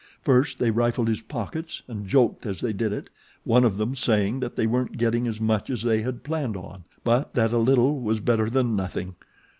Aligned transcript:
First 0.23 0.57
they 0.57 0.71
rifled 0.71 1.07
his 1.07 1.21
pockets, 1.21 1.83
and 1.87 2.07
joked 2.07 2.47
as 2.47 2.59
they 2.59 2.73
did 2.73 2.91
it, 2.91 3.11
one 3.43 3.63
of 3.63 3.77
them 3.77 3.95
saying 3.95 4.39
that 4.39 4.55
they 4.55 4.65
weren't 4.65 4.97
getting 4.97 5.27
as 5.27 5.39
much 5.39 5.69
as 5.69 5.83
they 5.83 6.01
had 6.01 6.23
planned 6.23 6.57
on; 6.57 6.85
but 7.03 7.35
that 7.35 7.53
a 7.53 7.59
little 7.59 7.99
was 8.01 8.19
better 8.19 8.49
than 8.49 8.75
nothing. 8.75 9.13